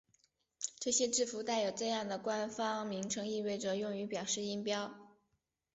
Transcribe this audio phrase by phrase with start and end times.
[0.79, 4.95] 这些字符带有这样的官方名称意味着用于表示音标。